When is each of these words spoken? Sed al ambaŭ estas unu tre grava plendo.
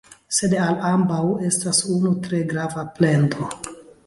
Sed 0.35 0.53
al 0.67 0.79
ambaŭ 0.91 1.19
estas 1.49 1.83
unu 1.97 2.15
tre 2.25 2.41
grava 2.55 2.87
plendo. 2.97 3.53